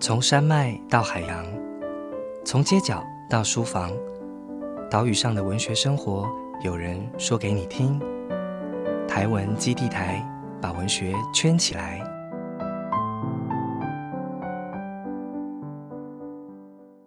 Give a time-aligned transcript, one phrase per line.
[0.00, 1.44] 从山脉到海洋，
[2.44, 3.90] 从街角到书房，
[4.88, 6.28] 岛屿上的文学生活，
[6.62, 8.00] 有人说给你听。
[9.08, 10.24] 台文基地台
[10.62, 12.00] 把文学圈起来。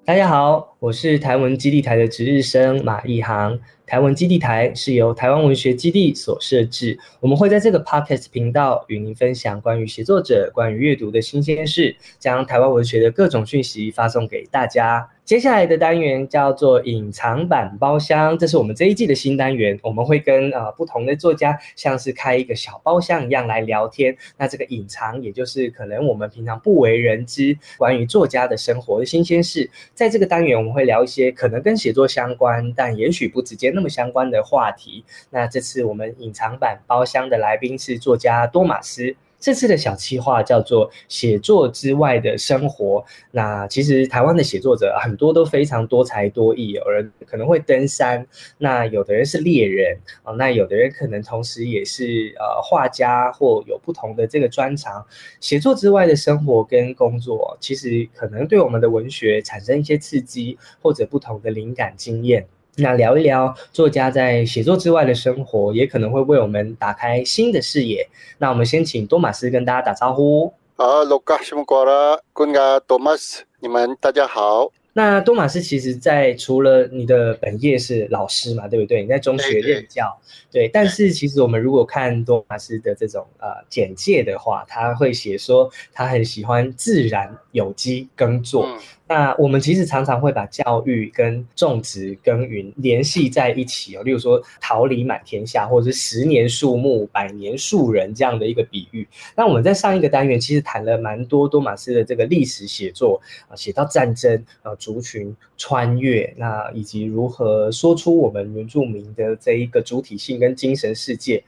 [0.04, 3.60] 大家好，我是台文基地台的值日生马一航。
[3.86, 15.10] 台湾基地台是由台湾文学基地所设置，我们会在这个 podcast 频道与您分享关于写作者、关于阅读的新鲜事，将台湾文学的各种讯息发送给大家。
[15.26, 24.16] 接下来的单元叫做隐藏版包厢，这是我们这一季的新单元，我们会跟呃不同的作家，像是开一个小包厢一样来聊天。
[24.38, 33.82] 那这个隐藏，也就是可能我们平常不为人知关于作家的生活的新鲜事，在这个单元会聊一些可能跟写作相关，但也许不直接那。
[33.82, 39.16] 那么相关的话题，那这次我们隐藏版包厢的来宾是作家多马斯。
[39.42, 43.04] 这次的小企划叫做“写作之外的生活”。
[43.32, 48.26] 那其实台湾的写作者很多都非常多才多艺，有人可能会登山，
[48.60, 55.04] 那有的人是猎人啊，那有的人可能同时也是呃画家或有不同的这个专长。
[55.40, 62.46] 写作之外的生活跟工作，其实可能对我们的文学产生一些刺激，或者不同的灵感经验。
[62.76, 68.08] 那聊一聊作家在写作之外的生活，也可能会为我们打开新的视野。
[68.38, 70.54] 那我们先请多马斯跟大家打招呼。
[70.78, 72.20] 啊，罗嘎什么瓜啦？
[72.34, 74.72] 滚啊，多马斯，你们大家好。
[74.94, 79.02] 那多马斯其实，在除了你的本业是老师嘛，对不对？
[79.02, 80.20] 你在中学任教，
[80.52, 80.68] 对。
[80.68, 88.68] 但是其实我们如果看多马斯的这种呃简介的话，他会写说他很喜欢自然有机耕作。
[89.14, 99.06] 那我们其实常常会把教育跟种植耕耘联系在一起哦，例如说“桃李满天下”或者是“十年树木，百年树人”这样的一个比喻。
[99.36, 111.44] 那我们在上一个单元其实谈了蛮多多马斯的这个历史写作啊，写到战争啊、族群穿越，那以及如何说出我们原住民的这一个主体性跟精神世界。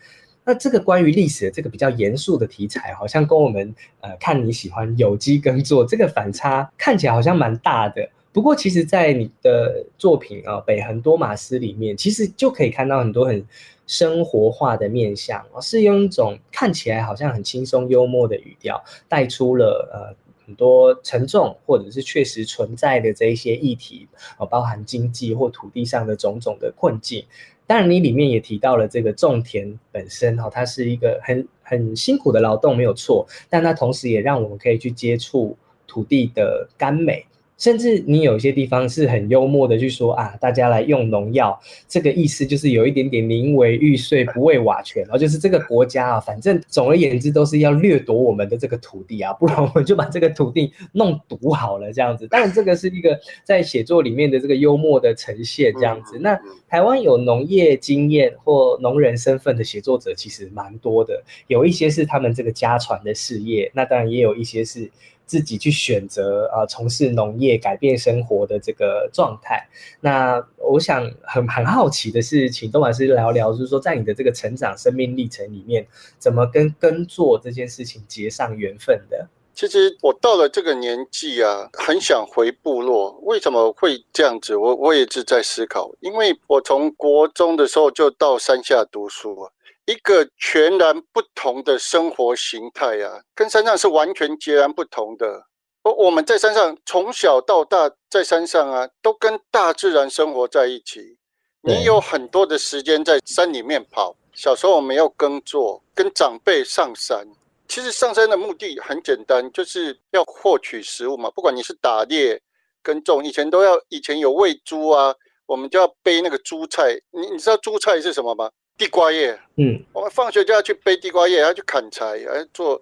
[0.45, 8.09] 那这个关于历史的这个比较严肃的题材，好像跟我们呃看你喜欢有机耕作这个反差看起来好像蛮大的。
[8.31, 13.45] 不过其实，在你的作品啊《北横多马斯》里面，其实就可以看到很多很
[13.85, 20.15] 生活化的面相是用一种看起来好像很轻松幽默的语调，带出了呃
[20.47, 27.23] 很多沉重或者是确实存在的这一些议题啊，包含经济或土地上的种种的困境。
[27.73, 33.25] 当然，你里面也提到了这个种田本身哈，它是一个很很辛苦的劳动，没有错。
[33.49, 35.57] 但它同时也让我们可以去接触
[35.87, 37.25] 土地的甘美。
[37.57, 52.27] 甚至你有些地方是很幽默的去说啊，大家来用农药，这个意思就是有一点点宁为玉碎不为瓦全，然后就是这个国家啊，反正总而言之都是要掠夺我们的这个土地啊，不然我们就把这个土地弄毒好了这样子。
[52.27, 56.17] 当然，这个是一个在写作里面的这个幽默的呈现这样子。
[56.19, 56.37] 那
[56.67, 64.91] 台湾有农业经验或农人身份的写作者其实蛮多的，有一些是他们这个家传的事业，那当然也有一些是。
[65.33, 69.67] 自己去选择啊，从事农业改变生活的这个状态。
[69.99, 75.87] 那我想很很好奇的是，请东老师聊聊，就是说在你的这个成长生命历程里面，
[76.19, 79.27] 怎么跟耕作这件事情结上缘分的？
[79.55, 83.19] 其实我到了这个年纪啊，很想回部落。
[83.23, 84.55] 为什么会这样子？
[84.55, 89.49] 我我也是在思考，因为我从国中的时候就到山下读书。
[89.85, 95.47] 一个全然不同的生活形态啊，跟山上是完全截然不同的。
[95.81, 101.17] 我我们在山上从小到大在山上啊，都跟大自然生活在一起。
[101.61, 104.15] 你有很多的时间在山里面跑。
[104.33, 107.27] 小时候我们要耕作，跟长辈上山。
[107.67, 111.29] 其实上山的目的很简单，就是要获取食物嘛。
[111.31, 112.41] 不管你是打猎、
[112.81, 115.13] 耕种，以前都要，以前有喂猪啊，
[115.45, 116.99] 我们就要背那个猪菜。
[117.11, 118.49] 你你知道猪菜是什么吗？
[118.77, 122.81] 地瓜叶，嗯，我们放学就要去背地瓜叶，要去砍柴，要做。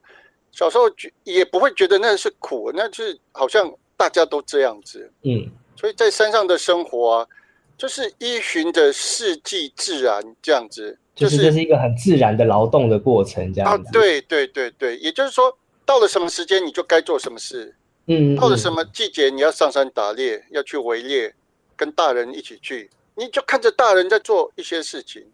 [0.51, 5.49] 小时候觉也不会觉得那是苦，那是好像大家都这样子，嗯。
[5.77, 7.27] 所以在山上的生活啊，
[7.77, 13.89] 就是依循着四季自然这样子，就是这是一个很自然的劳动的过程，这样子。
[13.91, 17.73] 对对对对，也就是说，到了什么时间你就该做什么事，
[18.07, 18.35] 嗯。
[18.35, 21.33] 到了什么季节你要上山打猎，要去围猎，
[21.75, 25.25] 跟大人一起去，你就看着大人在做一些事情。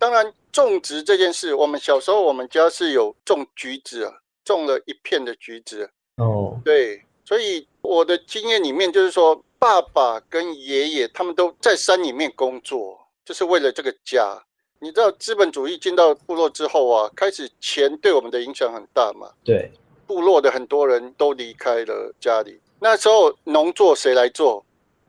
[0.00, 5.90] 当然，种植这件事，我们小时候我们家是有种橘子啊，种了一片的橘子。
[6.16, 14.42] 哦，对，所以我的经验里面就是说，爸爸跟爷爷他们都在山里面工作，就是为了这个家。
[14.78, 19.28] 你知道资本主义进到部落之后啊，开始钱对我们的影响很大嘛？
[19.44, 19.70] 对，
[20.06, 24.64] 部落的很多人都离开了家里，那时候农作谁来做？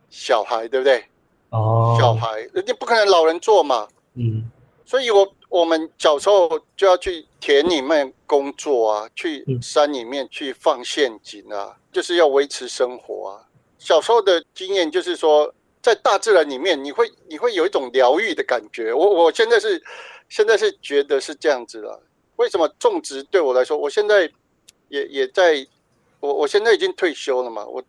[0.10, 1.06] 小孩，对不对？
[1.52, 3.88] 哦，小孩，人家不可能老人做嘛。
[4.16, 4.44] 嗯，
[4.92, 13.48] 所以我我们小时候就要去田里面工作啊，去嗯山里面去放陷阱啊，就是要维持生活啊。
[13.80, 15.50] 小时候的经验就是说，
[15.82, 18.94] 在大自然里面，你会你会有一种疗愈的感觉。
[18.94, 19.82] 我我现在是
[20.28, 22.04] 现在是觉得是这样子了。
[22.36, 24.30] 为什么种植对我来说，我现在
[24.90, 25.66] 也也在，
[26.20, 27.82] 我我现在已经退休了嘛，我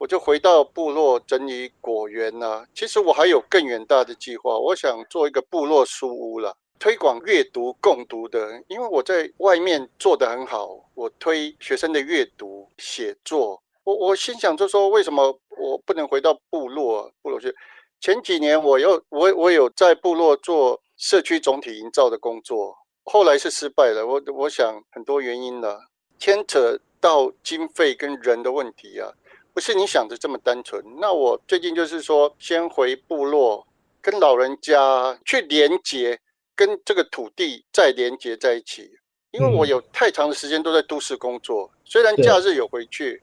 [0.00, 8.64] 我就回到部落整理果园呐、其实我还有更远大的计划，我想做一个部落书屋了，推广阅读共读的。
[8.68, 13.62] 因为我在外面做得很好，我推学生的阅读写作。
[13.84, 17.12] 我我心想就说，为什么我不能回到部落？
[17.20, 17.54] 部落去。
[18.00, 22.74] 前几年我又我我有在部落做社区总体营造的工作，
[23.04, 24.06] 后来是失败了。
[24.06, 25.78] 我我想很多原因了，
[26.18, 29.12] 牵扯到经费跟人的问题啊。
[29.52, 30.82] 不是你想的这么单纯。
[31.00, 33.66] 那我最近就是说，先回部落，
[34.00, 36.18] 跟老人家去连接，
[36.54, 38.90] 跟这个土地再连接在一起。
[39.32, 43.22] 因为我嗯有太长的时间都在都市工作，虽然假日有回去，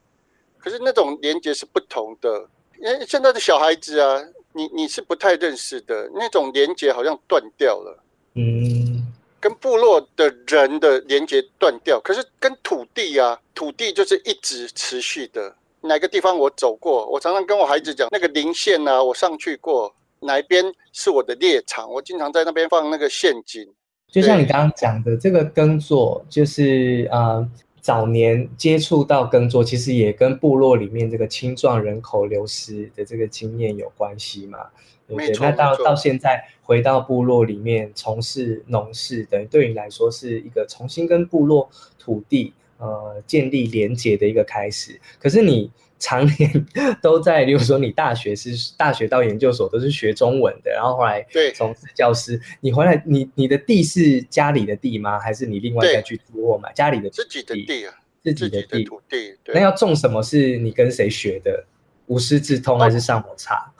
[0.57, 2.47] 可是那种连接是不同的。
[2.79, 4.23] 因为现在的小孩子啊，
[4.53, 8.03] 你你是不太认识的，那种连接好像断掉了。
[8.35, 9.03] 嗯，
[9.39, 15.55] 跟部落的人的连接断掉，可是跟土地啊，土地就是一直持续的。
[15.87, 23.67] 哪个地方我走过，我常常跟我孩子讲，那个零线啊，我上去过，哪一边是我的猎场，我经常在那边放那个陷阱。
[24.11, 27.45] 就像你刚刚讲的，这个耕作就是呃，
[27.81, 34.59] 早年接触到耕作，其实也跟部落里面这个青壮人口流失的这个经验有关系嘛，
[35.07, 41.69] 那到到现在回到部落里面从事农事，等于对你来说是一个重新跟部落
[41.99, 44.99] 土地呃建立连结的一个开始。
[45.19, 46.65] 可是你常年
[47.01, 55.17] 都在，比如说你大学是大学到研究所都是学中文的，然后后来对从事教师，你回来你你的地是家里的地吗？
[55.19, 57.93] 还是你另外再去租或买家里的自己的地啊，
[58.23, 58.83] 自己的的地？
[58.83, 59.35] 土地。
[59.47, 61.65] 那，要种什么是你跟谁学的？
[62.05, 63.73] 无师自通还是上网查？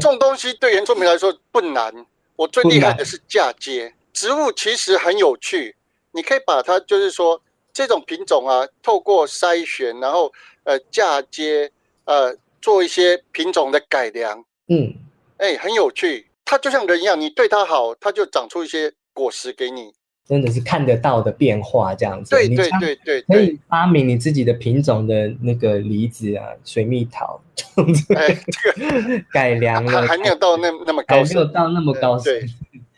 [0.00, 1.92] 种东西对原住民来说不难，
[2.36, 3.92] 我最厉害的是嫁接。
[4.12, 5.76] 植物其实很有趣，
[6.12, 7.41] 你可以把它就是说
[7.72, 10.32] 这种品种啊，透过筛选，然后
[10.64, 11.70] 呃嫁接，
[12.04, 14.94] 呃做一些品种的改良，嗯，
[15.38, 16.26] 哎，很有趣。
[16.44, 19.92] 它就像人一样，你对它好，它就长出一些果实给你。
[20.24, 22.30] 真的是看得到的变化这样子。
[22.30, 28.72] 对对对对可对，以发明你自己的品种的那个梨子啊，水蜜桃这样子哎，这
[29.02, 31.44] 个 改良了，还还没有到那那么高还没有。
[31.46, 32.40] 到那么高深。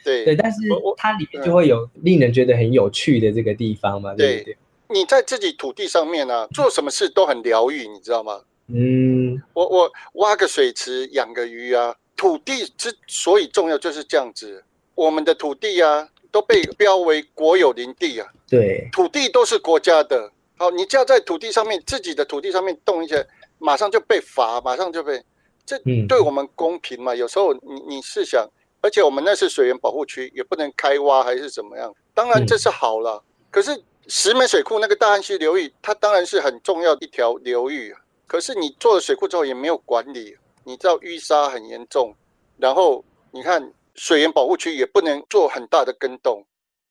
[0.04, 0.58] 对对对，但是
[0.98, 4.56] 它里面就会有令人觉得很有趣的这个地方嘛，对不对？
[4.88, 8.40] 你在自己土地上面啊，做什么事都很疗愈，你知道吗？
[8.68, 14.64] 嗯，我我挖个水池养个鱼啊，土地之所以重要就是这样子。
[14.94, 20.30] 我们的土地啊都被标为国有林地啊，对，土地都是国家的。
[20.56, 23.16] 好，你只要在土地上面自己的土地上面动一下，
[23.58, 25.22] 马上就被罚，马上就被。
[25.66, 27.14] 这嗯对我们公平嘛？
[27.14, 28.46] 有时候你你试想，
[28.82, 31.90] 而且我们那是水源保护区，也不能开挖还是怎么样。
[32.12, 38.00] 当然嗯这是好了，可是石门水库那个大汉溪流域，它当然是很重要的一条流域啊。
[38.26, 42.14] 可是你做了水库之后也没有管理，你知道淤沙很严重，
[42.58, 46.44] 然后你看水源保护区也不能做很大的耕动，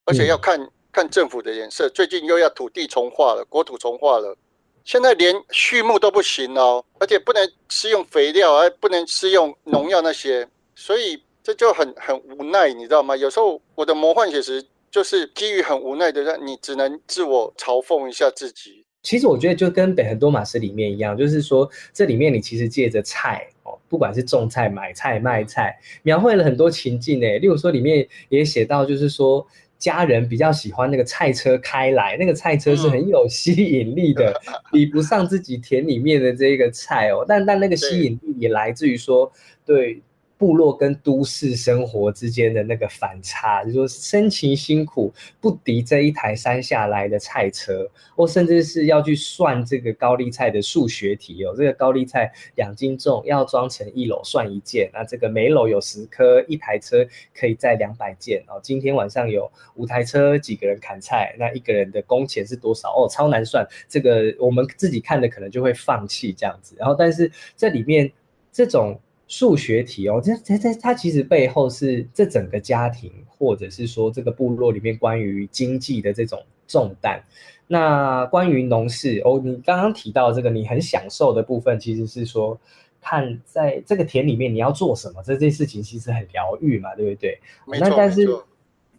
[0.06, 1.90] 而且要看、看政府的颜色。
[1.90, 4.38] 最近又要土地重化了，国土重化了，
[4.86, 13.16] 现在连畜牧都不行哦，而且不能施用肥料，还不能施用农药那些，所以这就很很无奈，你知道吗？
[13.16, 14.64] 有时候我的魔幻写实
[14.94, 18.86] 就是基于很无奈的，让你只能自我嘲讽一下自己。
[19.02, 27.40] 其实我觉得就跟北很多马斯里面一样，就是说这里面你其实借着菜哦，不管是种菜、买菜、卖菜，描绘了很多情境诶。
[27.40, 29.44] 例如说里面也写到，就是说
[29.80, 34.40] 家人比较喜欢那个菜车开来，那个菜车是很有吸引力的，
[34.72, 37.26] 比不上自己田里面的这个菜哦。
[37.28, 39.32] 但但那个吸引力也来自于说
[39.66, 40.04] 对。
[40.38, 51.54] 部落跟都市生活之间的那个反差，就是说深情辛苦不敌这一台山下来的菜车，或甚至是要去算这个高丽菜的数学题哦。
[51.56, 58.60] 这个高丽菜两斤重，要装成一篓算一件，那这个每篓有十颗，一台车可以载两百件哦。
[58.62, 62.90] 今天晚上有五台车，几个人砍菜，那一个人的工钱是多少？
[62.90, 66.76] 哦，超难算，这个我们自己看的可能就会放弃这样子。
[66.78, 68.12] 然后，但是这里面
[68.52, 69.00] 这种。
[69.28, 77.24] 数学题哦，这这这，它其实背后是这整个家庭，或者是说这个部落里面关于经济的这种重担。
[77.66, 82.60] 那关于农事哦，你刚刚提到这个你很享受的部分，其实是说
[83.02, 87.40] 看在这个田里面你要做什么这件事情，其实很疗愈嘛，对不对？
[87.80, 88.28] 那但是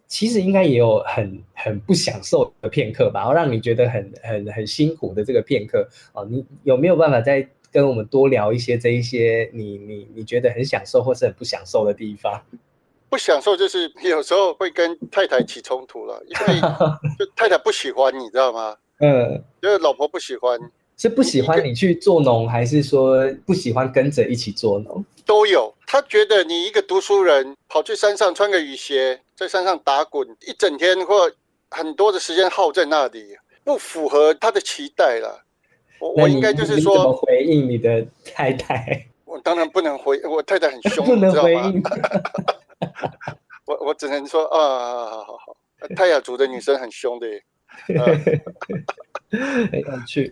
[0.07, 12.41] 其实应该也有很很不享受的片刻吧，然后让你觉得很很很辛苦的这个片刻哦，你有没有办法再跟我们多聊一些这一些你你你觉得很享受或是很不享受的地方？
[13.09, 16.61] 不享受就是有时候会跟太太起冲突了， 因为
[17.19, 18.77] 就太太不喜欢你知道吗？
[19.01, 20.57] 嗯，就是老婆不喜欢，
[20.95, 25.03] 是不喜欢你去做农，还是说不喜欢跟着一起做农？
[25.25, 25.73] 都有。
[25.85, 31.29] 他觉得你一个读书人跑去山上穿个雨鞋，在山上打滚一整天或
[31.69, 35.43] 很多的时间耗在那里，不符合他的期待了。
[36.13, 39.05] 我我应该就是说回应你的太太？
[39.25, 41.83] 我当然不能回，我太太很凶， 不能回应。
[43.65, 45.57] 我我只能说啊，好好好，
[45.95, 47.27] 泰雅族的女生很凶的，
[49.29, 50.31] 很有趣。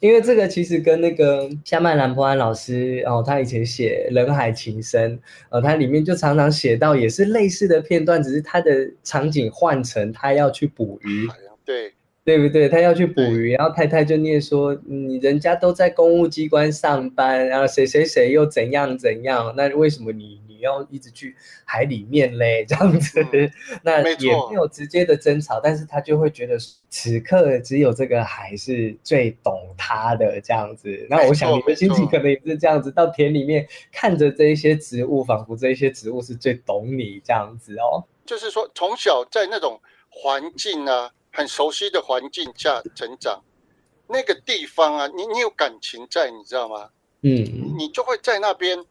[0.00, 5.16] 因为这个其实跟那个夏曼兰波安老师哦，他以前写《人海情深》
[5.48, 11.26] 呃，他里面就常常写到也是类似的片段，只是他的场景换成他要去捕鱼，
[11.64, 11.94] 对。
[12.24, 12.70] 对不对？
[12.70, 19.52] 他要去捕鱼，然后太太就念说：“你人家都在公务机关上班，然后谁谁谁又怎样怎样？
[19.54, 22.64] 那为什么你你要一直去海里面嘞？
[22.66, 23.22] 这样子，
[23.82, 26.56] 那也没有直接的争吵，但是他就会觉得
[26.88, 31.06] 此刻只有这个海是最懂他的这样子。
[31.10, 38.02] 那我想你们心情可能也是这样子，到田里面看着这一些植物，仿佛这一些植物是最懂你这样子哦。
[38.24, 39.78] 就是说，从小在那种
[40.08, 41.12] 环境啊。
[41.34, 43.42] 很熟悉的环境下成长，
[44.06, 46.88] 那个地方啊，你你有感情在，你知道吗？
[47.22, 48.82] 嗯，你就会在那边，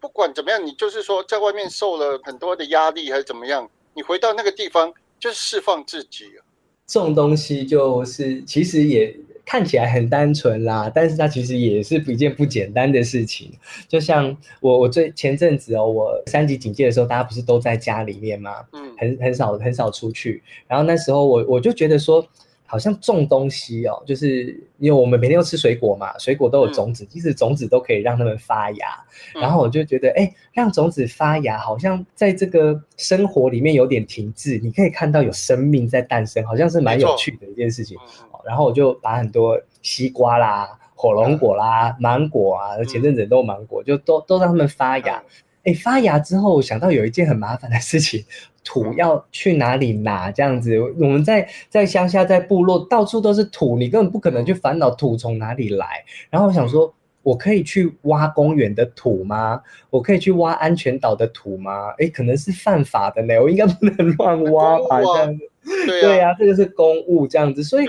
[0.00, 6.44] 不管怎么样，你就是说在外面受了很多的压力还是怎么样，你回到那个地方就是释放自己啊。
[6.86, 9.16] 这种东西就是其实也。
[9.46, 13.50] 看起来很单纯啦，但是它其实也是一件不简单的事情。
[13.88, 18.56] 就像我，我最前阵子哦，我三级警戒的时候，大家不是都在家里面吗？
[18.72, 20.42] 嗯，很很少很少出去。
[20.68, 22.22] 然后那时候我我就觉得说。
[22.66, 28.86] 好像种东西哦，就是因为我们每天都吃水果嘛，水果都有种子，其实种子都可以让它们发芽。
[29.34, 37.96] 然后我就觉得，哎，让种子发芽，好像在这个生活里面有点停滞，你可以看到有生命在诞生，好像是蛮有趣的一件事情。
[38.44, 45.22] 然后我就把很多西瓜啦、火龙果啦、芒果啊，前阵子都有芒果，就都都让它们发芽。
[45.64, 48.24] 哎，发芽之后，想到有一件很麻烦的事情。
[48.66, 50.30] 土要去哪里拿？
[50.32, 56.04] 这样子，我们在在乡下，在部落，到处都是土，你根本不可能去烦恼土从哪里来。
[56.28, 56.92] 然后我想说，
[57.22, 59.62] 我可以去挖公园的土吗？
[59.90, 61.90] 我可以去挖安全岛的土吗？
[61.98, 65.00] 哎，可能是犯法的呢，我应该不能乱挖吧？
[65.00, 65.44] 这样子，
[65.86, 67.86] 对呀，这个是公务这样子，所以。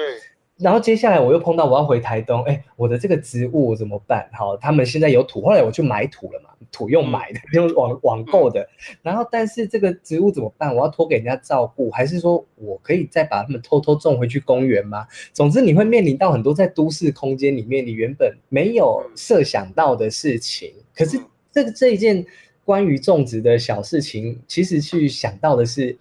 [0.57, 4.27] 然后接下来我又碰到我要回台东，哎，我的这个植物怎么办？
[4.33, 8.67] 好，他们现在有土，后来我去买土了嘛，土用买的，用网网购的。
[9.03, 10.75] 然后但是这个植物怎么办？
[10.75, 15.05] 我要托给人家照顾，还是说我可以再把它们偷偷种回去公园吗？
[15.31, 20.73] 总之你会面临到很多在都市空间里面你原本没有设想到的事情。
[20.95, 21.19] 可是
[21.51, 22.25] 这个这一件
[22.65, 25.95] 关于种植的小事情，其实去想到的是。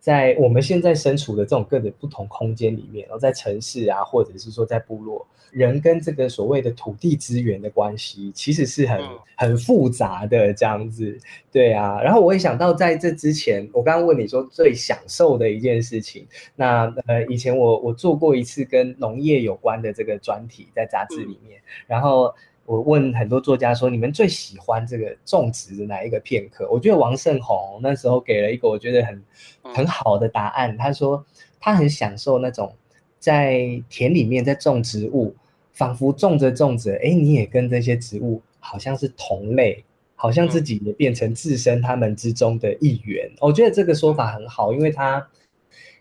[0.00, 9.00] 在我们现在身处的这种各种不同空间里面，然后在城市啊，或者是说在部落，人跟这个所谓的土地资源的关系，其实是很
[9.36, 11.18] 很复杂的这样子，
[11.50, 12.00] 对啊。
[12.00, 22.34] 然后我也想到，在这之前，我刚刚问你说最享受的一件事情，那呃，以前我我做过一次跟农业有关的这个专题，在杂志里面，然后。
[22.68, 29.24] 我问很多作家说：“你们最喜欢这个种植的哪一个片刻？”我觉得王胜宏那时候给了一个我觉得很
[29.62, 30.76] 很好的答案。
[30.76, 31.24] 他说
[31.58, 32.70] 他很享受那种
[33.18, 35.34] 在田里面在种植物，
[35.72, 39.82] 仿佛种着种着，哎，你也跟这些植物好像是同类，
[40.14, 43.30] 好像自己也变成自身他们之中的一员。
[43.40, 45.26] 我觉得这个说法很好，因为它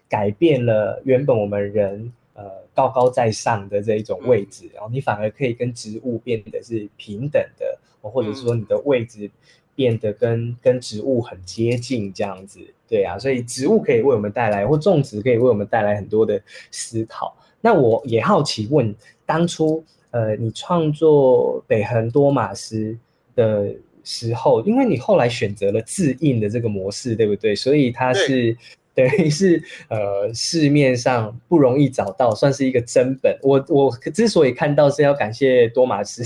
[0.09, 2.11] 改变了原本我们人。
[2.37, 2.43] 呃，
[2.75, 9.27] 高高在上的这一种位置，然后你反而可以跟植物变得是平等的，或者说你的位置
[9.73, 16.39] 变得跟跟植物很接近这样子，对啊，所以植物可以为我们带来，或种植可以为我们带来很多的
[16.69, 17.35] 思考。
[17.59, 18.93] 那我也好奇问，
[19.25, 22.95] 当初呃，你创作北横多马斯
[23.33, 27.55] 的时候，因为你后来选择了自印的这个模式，对不对？
[27.55, 28.55] 所以它是。
[28.97, 33.37] 等于 是呃市面上不容易找到，算是一个真本。
[33.43, 36.23] 我我之所以看到是要感谢多马斯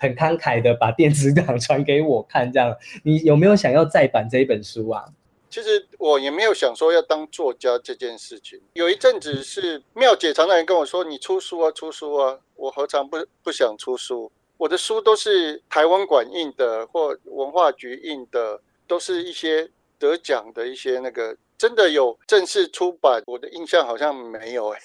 [0.00, 5.04] 很慷慨的把电子档传给我看，这样你有没有想要再版这一本书啊？
[5.48, 8.60] 其实我也没有想说要当作家这件事情。
[8.74, 14.30] 有一阵子是妙姐常常跟我说：“你出书啊，出书啊！”我何尝不不想出书？
[14.58, 24.78] 我的书都是台湾馆印的或文化局印的，都是一些得奖的一些那个，真的有正式出版，我的印象好像没有哎。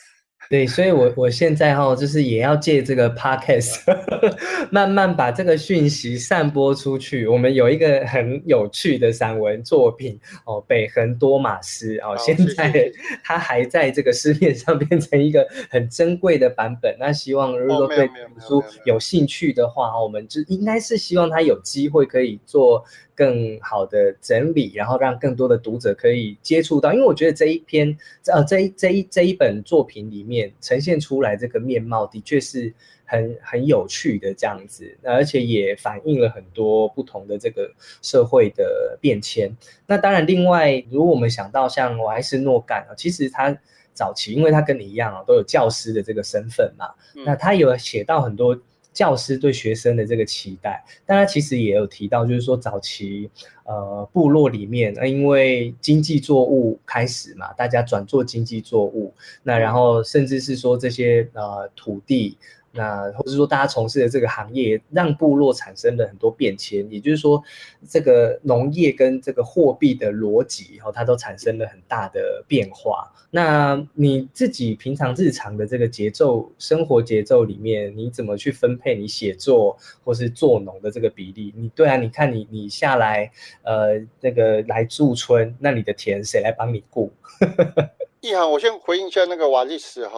[0.50, 3.80] 对，所以，我我现在哈，就是也要借这个 podcast，
[4.70, 7.25] 慢慢把这个讯息散播出去。
[7.25, 12.92] 我们有一个很有趣的散文作品哦，《北横多马斯》哦，现在
[13.24, 16.94] 它还在这个市面上变成一个很珍贵的版本。
[17.00, 18.10] 那希望如果对
[18.46, 22.84] 书有兴趣的话，我们就应该是希望他有机会可以做。
[23.15, 32.74] 更好的整理，然后让更多的读者可以接触到，因为我觉得这一篇，呃，这一这一这一本作品里面呈现出来这个面貌，的确是
[33.05, 39.55] 很很有趣的这样子，而且也反映了很多不同的这个社会的变迁。
[39.86, 43.55] 那当然，另外，如果我们想到像我还是诺干啊，其实他
[43.93, 46.89] 早期，因为他跟你一样啊，都有教师的这个身份嘛，
[47.25, 48.60] 那他有写到很多。
[48.94, 53.30] 教师对学生的这个期待，但他其实也有提到，就是说早期
[53.66, 62.38] 呃部落里面，那因为经济作物开始嘛，大家转做经济作物，那然后甚至是说这些呃土地。
[62.75, 67.42] 那或者说，大家从事的这个行业，让部落产生了很多变迁，也就是说，
[67.88, 73.12] 这个农业跟这个货币的逻辑，哈，它都产生了很大的变化。
[73.30, 81.53] 那你自己平常日常的这个节奏，生活节奏里面，你怎么去分配你写作或是做农的这个比例？
[81.56, 83.32] 你对啊，你看你你下来，
[83.63, 87.12] 呃，那个来驻村，那你的田谁来帮你顾？
[88.22, 90.18] 一航，我先回应一下那个瓦利斯哈，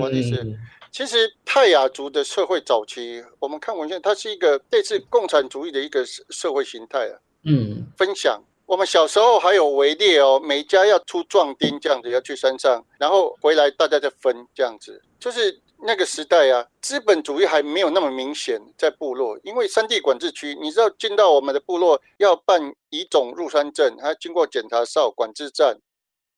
[0.00, 0.58] 瓦利斯。
[0.94, 7.18] 其实泰雅族的社会早期，我们看文献，它是一个类似共产主义的一个社社会形态啊。
[7.42, 8.40] 嗯，分享。
[8.64, 15.02] 我们小时候还有围猎哦，每家要出壮丁这样子，要去山上，然后回来大家再分这样子。
[15.18, 25.76] 就是那个时代啊，资本主义还没有那么明显在部落，因为山地管制区，你知道进到我们的部落要办乙种入山证，还要经过检查哨管制站。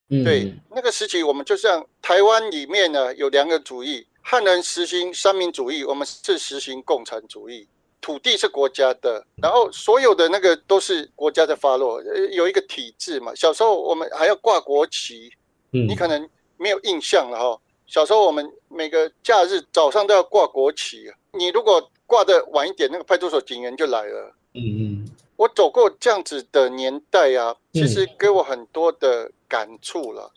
[0.08, 4.06] 嗯，对，那个时期我们就像台湾里面呢有两个主义。
[4.28, 7.68] 汉人实行三民主义，我们是实行共产主义。
[8.00, 13.32] 土地是国家的，然后所有的那个都是国家的发落，有一个体制嘛。
[13.36, 15.30] 小时候我们还要挂国旗，
[15.70, 17.60] 你可能没有印象了哈。
[17.86, 24.34] 小时候我们每个假日早上都要挂国旗，你如果挂的晚一点，那个派出所警员就来了。
[24.54, 30.32] 嗯嗯，我走过这样子的年代啊，其实给我很多的感触了。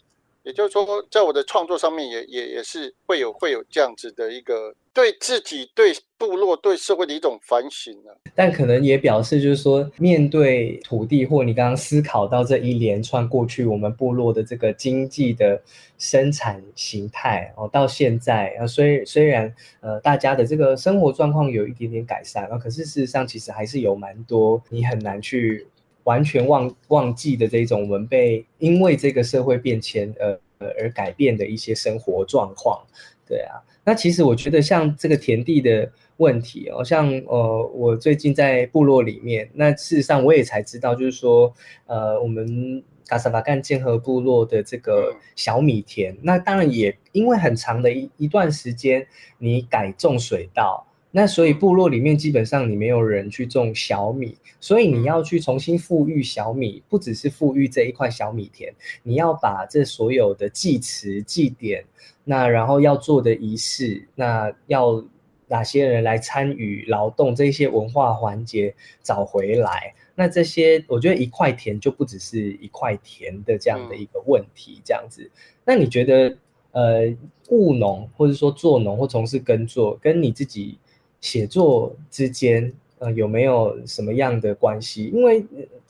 [0.49, 8.09] 也就是说，在我的创作上面，也也也是会有会有这样子的一个对自己、对部落、对社会的一种反省呢。
[8.33, 15.61] 但可能也表示，就是说，面对土地，或你刚刚思考到这一连串过去我们部落的这个经济的
[15.99, 25.67] 生产形态哦，到现在啊，虽虽然呃大家的这个生活状况有一点点改善啊，可是事实上其实还是有蛮多你很难去。
[26.09, 30.39] 完全忘忘记的这种我们被因为这个社会变迁呃
[30.79, 32.81] 而改变的一些生活状况，
[33.27, 41.53] 对啊，那其实我觉得像这个田地的问题哦，像呃我最近在部落里面，那事实上我也才知道，就是说
[41.85, 49.05] 呃我们卡萨巴干建和部落的这个小米田，那当然也因为很长的一一段时间
[49.37, 50.85] 你改种水稻。
[51.11, 61.83] 那所以部落里面基本上你没有人去种小米，所以你要去重新富裕小米，不只是富裕这一块小米田，你要把这所有的祭词祭典，
[62.23, 65.03] 那然后要做的仪式，那要
[65.47, 75.27] 哪些人来参与劳动这些文化环节找回来，那这些我觉得一块田就不只是一块田的这样的一个问题，这样子，
[75.65, 76.37] 那你觉得
[76.71, 77.11] 呃
[77.49, 80.77] 务农或者说做农或从事耕作跟你自己？
[81.21, 85.05] 写作之间，呃，有没有什么样的关系？
[85.13, 85.43] 因为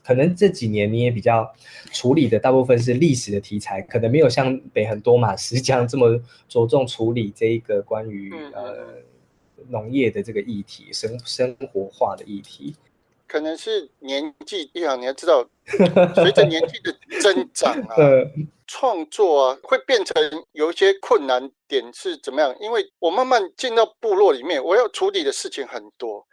[0.03, 1.47] 可能这几年你也比较
[1.91, 8.87] 处理的大部分是历史的题材，可能没有像北很多马石这样这么着重处理这一个关于呃
[9.67, 12.75] 农业的这个议题、生生活化的议题。
[13.29, 15.47] 可能是年纪，一样你要知道，
[16.15, 17.95] 随着年纪的增长啊。
[18.71, 22.55] 创作啊，会变成有一些困难点是怎么样？
[22.59, 26.23] 因为我慢慢进到部落里面，我要处理的事情很多。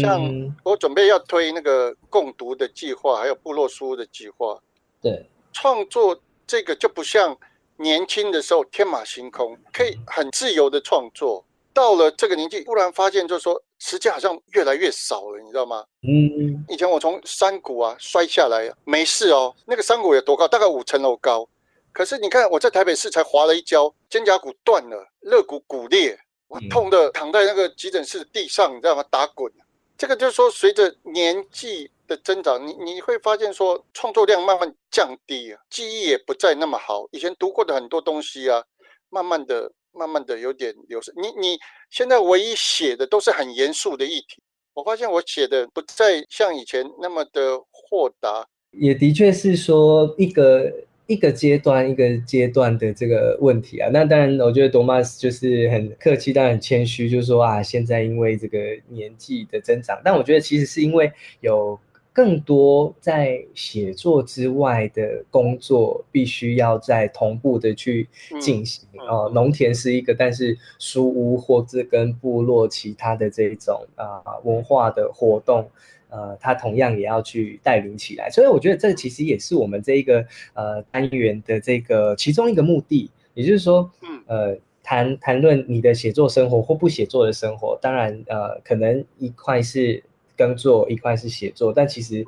[0.00, 0.20] 像
[0.64, 4.58] 我准备要推那个共读的计划，还有部落书的计划。
[5.00, 7.38] 对，创作这个就不像
[7.76, 11.44] 年轻的时候天马行空，可以很自由的创作。
[11.72, 15.84] 到了这个年纪，忽然发现就是说时间好像越来越少了，你知道吗？
[16.02, 20.48] 嗯，以前我从山谷啊摔下来没事哦，那个山谷有多高？
[20.48, 21.48] 大概五层楼高。
[21.92, 29.04] 可是你看我在台北市才滑了一跤，肩胛骨断了，肋骨骨裂，我痛的躺在那个急诊室地上，你知道吗？
[29.10, 29.52] 打滚。
[29.96, 37.06] 这个就是说，随着年纪的增长，你你会发现说，创作量慢慢降低啊，记忆也不再那么好。
[37.12, 38.64] 以前读过的很多东西啊，
[39.10, 39.70] 慢慢的。
[39.94, 41.12] 慢慢的有点流失。
[41.16, 41.58] 你你
[41.90, 44.42] 现在唯一写的都是很严肃的议题。
[44.74, 48.46] 我发现我写的不再像以前那么的豁达。
[48.72, 50.72] 也的确是说一个
[51.06, 53.88] 一个阶段一个阶段的这个问题啊。
[53.92, 61.78] 那当然，我觉得多玛斯就是很客气，但很谦虚，就是说啊，现在因为这个年纪的增长，但我觉得其实是因为有。
[62.14, 68.08] 更多在写作之外的工作，必须要在同步的去
[68.40, 69.26] 进行啊。
[69.34, 75.68] 农田是一个，但是书屋或者跟部落其他的这种啊文化的活动，
[76.08, 78.30] 呃，它同样也要去带领起来。
[78.30, 83.90] 所以我觉得这其实也是我们这一个呃单元的这个其中一个目的，也就是说，
[84.26, 90.04] 呃，谈谈论你的写作生活或不写作的生活，当然呃，可能一块是。
[90.36, 92.24] 耕作一块是写作，但其实，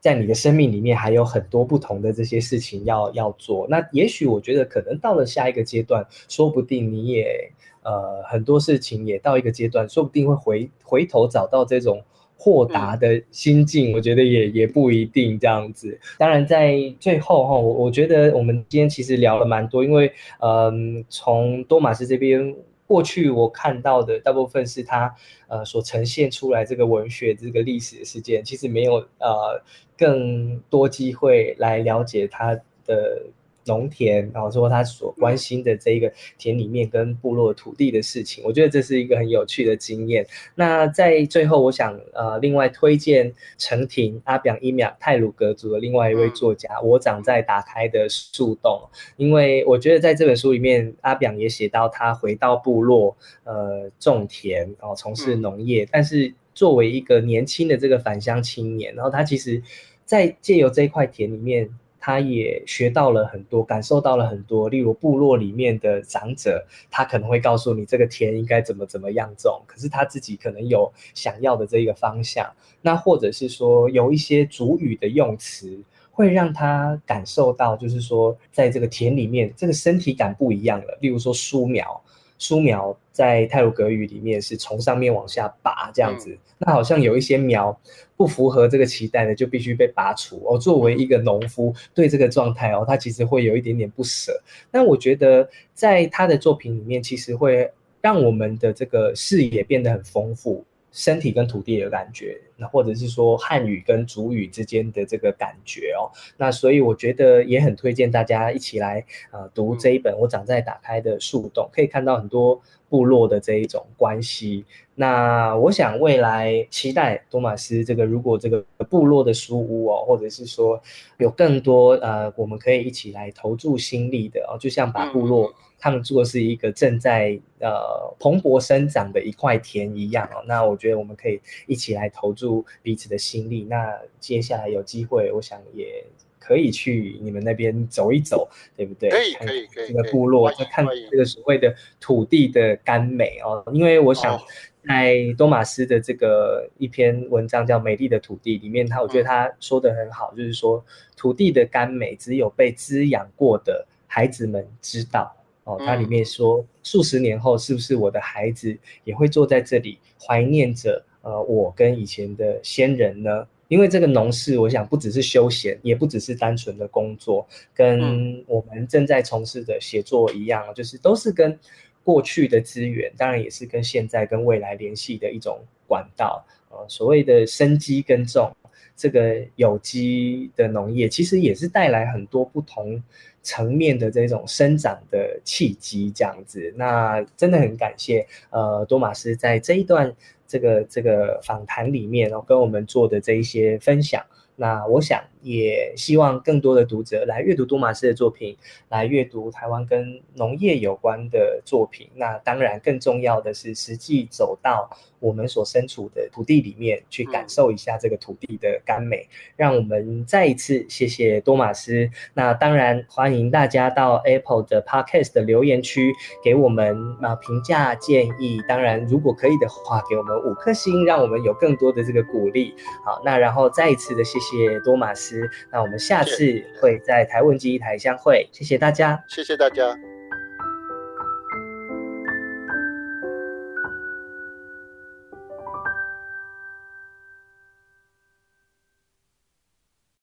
[0.00, 3.66] 在你的生命里面还有很多不同的这些事情要要做。
[3.68, 7.50] 那也许我觉得，可能到了下一个阶段，说不定你也
[7.82, 12.02] 呃很多事情也到一个阶段，说不定会回回头找到这种
[12.36, 13.92] 豁达的心境。
[13.92, 15.98] 我觉得也也不一定这样子。
[16.18, 22.54] 当然，在最后哈，我我觉得我们今天其实聊了蛮多，因为嗯，从多马斯这边。
[22.86, 25.14] 过去我看到的大部分是他
[25.48, 29.62] 呃所呈现出来这个文学这个历史事件，其实没有呃
[29.98, 33.26] 更多机会来了解他的。
[33.66, 40.26] 农田，然后说他所关心的这一个田里面跟部落土地的事情，我觉得这是一个很有趣的经验。
[40.54, 48.80] 那在最后，我想呃，另外推荐陈婷、阿表、伊秒、泰鲁格族的另外一位作家，我长在打开的树洞，
[49.16, 59.62] 因为我觉得在这本书里面，阿表也写到他回到部落，呃，种田，然后从事农业，但是作为一个年轻的这个返乡青年，然后他其实，
[60.04, 61.68] 在借由这一块田里面。
[62.06, 64.68] 他也学到了很多，感受到了很多。
[64.68, 72.48] 例如部落里面的长者，他可能会告诉你这个田应该怎么怎么样种，可是他自己可能有想要的这个方向。
[72.80, 75.76] 那或者是说有一些主语的用词，
[76.12, 80.96] 会让他感受到，就是说在这个田里面，这个身体感不一样了。
[81.00, 82.00] 例如说树苗。
[82.38, 87.78] 树苗在泰鲁格语里面是从上面往下拔这样子，那好像有一些苗
[88.16, 90.42] 不符合这个期待的，就必须被拔除。
[90.46, 94.38] 哦，作为一个农夫，对这个状态哦，他其实会有一点点不舍。
[94.70, 97.70] 那我觉得在他的作品里面，其实会
[98.00, 100.64] 让我们的这个视野变得很丰富。
[100.96, 114.64] 身体跟土地的感觉，那或者是说汉语跟主语之间的这个感觉哦，那所以我觉得也很推荐大家一起来呃读这一本《我长在打开的树洞》，可以看到很多部落的这一种关系。
[114.94, 120.82] 那我想未来期待多马斯这个，如果这个部落的书屋哦，或者是说
[121.18, 125.52] 有更多呃，我们可以一起来投注心力的哦，就像把部落。
[125.78, 133.64] 当作是一个正在呃蓬勃生长的一块田一样哦，那我觉得我们可以一起来投注彼此的心力。
[133.64, 136.04] 那接下来有机会，我想也
[136.40, 139.10] 可以去你们那边走一走，对不对？
[139.10, 139.88] 可以可以可以。
[139.88, 144.40] 这个部落再看这个所谓的土地的甘美哦，因为我想
[144.88, 150.84] 在多马斯的这个一篇文章叫《美丽的土地》里面，他我觉得他说的很好，就是说
[151.16, 155.35] 土地的甘美只有被滋养过的孩子们知道。
[155.66, 163.46] 哦，它里面说，数十年后是不是我的孩子也会坐在这里怀念着呃我跟以前的先人呢？
[163.66, 171.58] 因为这个农事，我想不只是休闲，也不只是单纯的工作，跟我们正在从事的写作一样，就是都是跟
[172.04, 176.46] 过去的资源，当然也是跟现在跟未来联系的一种管道。
[176.70, 178.54] 呃，所谓的生机耕种，
[178.96, 183.02] 这个有机的农业，其实也是带来很多不同。
[183.42, 190.12] 层面的这种生长的契机，这样子，那真的很感谢呃多马斯在这一段
[190.48, 194.20] 这个这个访谈里面，然后跟我们做的这一些分享。
[194.56, 198.56] 那我想也希望更多的读者来阅读多马斯的作品，
[198.88, 202.08] 来阅读台湾跟农业有关的作品。
[202.14, 204.90] 那当然更重要的是实际走到
[205.20, 209.28] 我们所身处的土地里面去感受一下这个土地的甘美。
[209.56, 212.10] 让我们再一次谢谢多马斯。
[212.34, 218.60] 那当然欢迎大家到 Apple 的 Podcast 的留言区给我们啊评价建议。
[218.66, 222.74] 当然如果可以的话，给我们五颗星，让我们有更多的这个鼓励。
[223.04, 224.45] 好，那然后再一次的谢谢
[224.84, 225.48] 多马斯。
[225.70, 228.48] 那我们下次会在台湾记忆台相会。
[228.52, 230.15] 谢谢大家，谢谢大家。